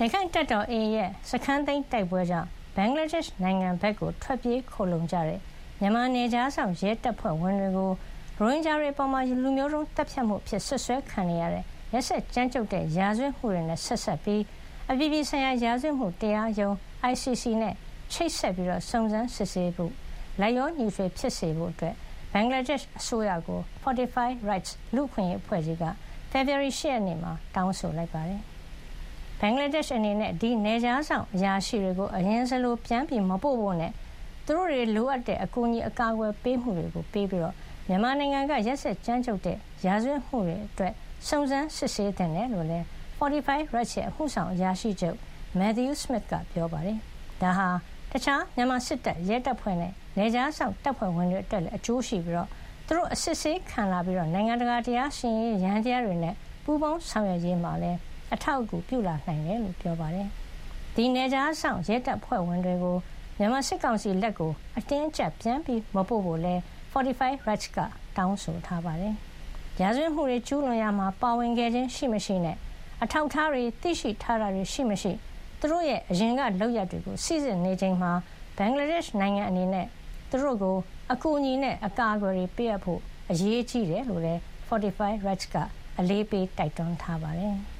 [0.00, 5.40] ရခိုင်တပ်တော် AA ရဲ့ စခန်းသိမ်းတိုက်ပွဲကြောင့် ဘင်္ဂလားဒေ့ရှ်နိုင်ငံဘက်ကို ထွက်ပြေးခိုလှုံကြတဲ့
[5.80, 7.90] မြန်မာနယ်ခြားစောင့်ရဲတပ်ဖွဲ့ဝင်တွေကို
[8.38, 14.42] ရိုဟင်ဂျာတွေအပေါ် လူမျိုးတုံးသတ်ဖြတ်မှုအဖြစ် စွပ်စွဲခံနေရတဲ့ ရက်စက်ကြမ်းကြုတ်တဲ့ ရာဇဝတ်မှုတွေနဲ့ ဆက်စပ်ပြီး
[14.90, 16.74] အပြည်ပြည်ဆိုင်ရာ ရာဇဝတ်မှုတရားရုံး
[17.12, 17.74] ICC နဲ့
[18.12, 18.54] ချိတ်ဆက်
[18.90, 19.92] စုံစမ်းစစ်ဆေးဖို့
[20.40, 21.82] လိုက်လျောညီထွေဖြစ်စေဖို့ ဘ
[22.38, 25.84] င်္ဂလားဒေ့ရှ်အစိုးရကို Fortify Rights လူ့အခွင့်အရေးအဖွဲ့ကြီးက
[26.30, 28.42] ဖေဖေါ်ဝါရီ ၈ ရက်နေ့မှာ တောင်းဆိုလိုက်ပါတယ်။
[29.40, 33.92] ဘင်္ဂလားဒေ့ရှ်အနေနဲ့ဒီနယ်ခြားစောင့်အရာရှိတွေကိုအရင်စလိုပြန်မပို့ဖို့နဲ့
[34.46, 37.52] သူတို့တွေလိုအပ်တဲ့အကူအညီအကာအကွယ်ပေးမှုတွေပေးပြီး
[37.88, 39.56] မြန်မာနိုင်ငံကရက်စက်ကြမ်းကြုတ်တဲ့
[39.86, 40.92] ရာဇဝတ်မှုတွေအတွက်
[41.28, 42.84] စုံစမ်းစစ်ဆေးသင့်တယ်လို့လည်း
[43.16, 45.16] Fortify Rights ရဲ့အမှုဆောင်အရာရှိချုပ်
[45.58, 46.98] Matthew Smith ကပြောပါတယ်။
[47.42, 47.68] ဒါဟာ
[48.12, 52.48] တခြားမြန်မာစစ်တပ်ရဲတပ်ဖွဲ့နဲ့နယ်ခြားစောင့်တပ်ဖွဲ့ဝင်တွေအတွက်လည်းအကျိုးရှိပြီး
[52.86, 57.98] သူတို့အစစ်ဆေးခံလာပြီးနိုင်ငံတကာတရားစီရင်ရေးယန္တရားတွေနဲ့ပူးပေါင်းဆောင်ရွက်ရေးမှာလည်း
[58.32, 60.28] အထောက်အကူပြုလာနိုင်တယ်လို့ပြောပါတယ်။
[60.94, 62.96] ဒီနယ်ခြားစောင့်ရဲတပ်ဖွဲ့ဝင်တွေကို
[63.38, 65.58] မြန်မာစစ်ကောင်စီလက်ကိုအတင်းအကျပ်ပြန်
[65.94, 66.60] မပို့ဖို့လည်း
[66.92, 67.78] Fortify Rights က
[68.16, 69.14] တောင်းဆိုထားပါတယ်။
[69.80, 72.56] ရာဇဝတ်မှုတွေကျူးလွန်ရာမှာပါဝင်ခဲ့ခြင်းရှိမရှိနဲ့
[73.02, 75.12] အထောက်အထားတွေသိရှိထားတာတွေရှိမရှိ
[75.60, 78.12] သူတို့ရဲ့အရင်ကလုပ်ရပ်တွေကိုစိစစ်နေချိန်မှာ
[78.56, 79.86] ဘင်္ဂလားဒေ့ရှ်နိုင်ငံအနေနဲ့
[80.30, 80.76] သူတို့ကို
[81.12, 83.00] အကူအညီနဲ့အကာအကွယ်တွေပေးအပ်ဖို့
[83.30, 85.56] အရေးကြီးတယ်လို့လည်း Fortify Rights က
[85.98, 87.56] အလေးပေးတိုက်တွန်းထားပါတယ်။